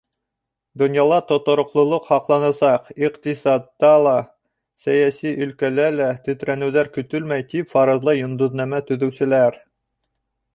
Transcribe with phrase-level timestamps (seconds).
[0.81, 4.13] Донъяла тотороҡлолоҡ һаҡланасаҡ, иҡтисадта ла,
[4.85, 9.63] сәйәси өлкәлә лә тетрәнеүҙәр көтөлмәй, тип фаразлай йондоҙнамә төҙөүселәр.